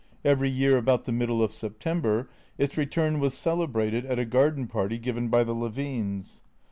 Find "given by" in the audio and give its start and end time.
4.97-5.43